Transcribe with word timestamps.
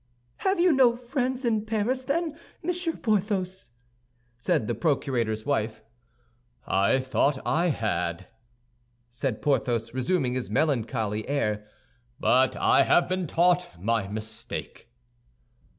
"Have 0.37 0.59
you 0.59 0.71
no 0.71 0.95
friends 0.95 1.45
in 1.45 1.63
Paris, 1.63 2.05
then, 2.05 2.35
Monsieur 2.63 2.93
Porthos?" 2.93 3.69
said 4.39 4.65
the 4.65 4.73
procurator's 4.73 5.45
wife. 5.45 5.83
"I 6.65 6.97
thought 6.97 7.37
I 7.45 7.67
had," 7.69 8.25
said 9.11 9.43
Porthos, 9.43 9.93
resuming 9.93 10.33
his 10.33 10.49
melancholy 10.49 11.27
air; 11.27 11.67
"but 12.19 12.55
I 12.55 12.81
have 12.81 13.07
been 13.07 13.27
taught 13.27 13.79
my 13.79 14.07
mistake." 14.07 14.89